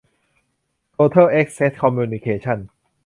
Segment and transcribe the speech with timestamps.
[0.91, 2.59] โทเทิ่ล แอ็คเซ็ส คอมมูนิเคชั่น